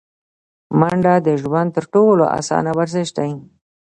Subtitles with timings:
[0.79, 3.31] منډه د ژوند تر ټولو اسانه ورزش دی